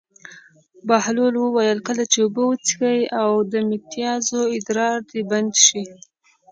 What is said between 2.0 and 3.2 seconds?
چې اوبه وڅښې